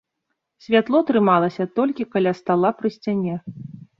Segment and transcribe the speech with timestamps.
[0.67, 3.35] Святло трымалася толькі каля стала пры сцяне.